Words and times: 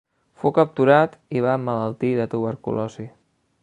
Fou 0.43 0.53
capturat 0.55 1.13
i 1.41 1.45
va 1.47 1.53
emmalaltir 1.59 2.13
de 2.23 2.29
tuberculosi. 2.35 3.11